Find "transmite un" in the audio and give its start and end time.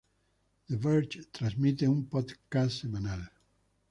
1.31-2.07